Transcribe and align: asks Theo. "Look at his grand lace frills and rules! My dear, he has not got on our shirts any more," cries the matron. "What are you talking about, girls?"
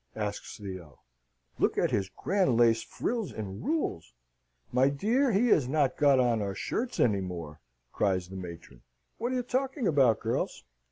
asks 0.15 0.57
Theo. 0.57 1.01
"Look 1.59 1.77
at 1.77 1.91
his 1.91 2.09
grand 2.09 2.57
lace 2.57 2.81
frills 2.81 3.31
and 3.31 3.63
rules! 3.63 4.15
My 4.71 4.89
dear, 4.89 5.31
he 5.31 5.49
has 5.49 5.67
not 5.67 5.95
got 5.95 6.19
on 6.19 6.41
our 6.41 6.55
shirts 6.55 6.99
any 6.99 7.21
more," 7.21 7.61
cries 7.91 8.27
the 8.29 8.35
matron. 8.35 8.81
"What 9.19 9.31
are 9.31 9.35
you 9.35 9.43
talking 9.43 9.85
about, 9.87 10.19
girls?" 10.19 10.63